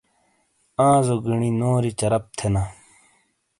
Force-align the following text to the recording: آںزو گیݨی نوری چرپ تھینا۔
آںزو 0.89 1.15
گیݨی 1.25 1.49
نوری 1.59 1.91
چرپ 1.99 2.23
تھینا۔ 2.37 2.63